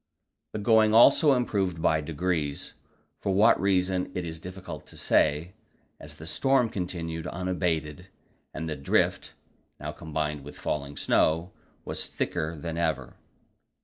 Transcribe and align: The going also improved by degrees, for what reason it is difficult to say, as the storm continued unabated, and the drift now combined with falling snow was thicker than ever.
The 0.53 0.57
going 0.57 0.95
also 0.95 1.33
improved 1.35 1.79
by 1.79 2.01
degrees, 2.01 2.73
for 3.19 3.35
what 3.35 3.61
reason 3.61 4.11
it 4.15 4.25
is 4.25 4.39
difficult 4.39 4.87
to 4.87 4.97
say, 4.97 5.53
as 5.99 6.15
the 6.15 6.25
storm 6.25 6.69
continued 6.69 7.27
unabated, 7.27 8.07
and 8.51 8.67
the 8.67 8.75
drift 8.75 9.35
now 9.79 9.91
combined 9.91 10.43
with 10.43 10.57
falling 10.57 10.97
snow 10.97 11.51
was 11.85 12.07
thicker 12.07 12.55
than 12.57 12.79
ever. 12.79 13.17